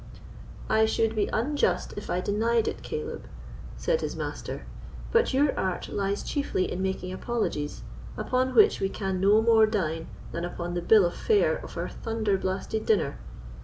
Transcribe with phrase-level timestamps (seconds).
[0.67, 3.27] "I should be unjust if I denied it, Caleb,"
[3.77, 4.65] said his master;
[5.11, 7.83] "but your art lies chiefly in making apologies,
[8.17, 11.89] upon which we can no more dine than upon the bill of fare of our
[11.89, 13.19] thunder blasted dinner.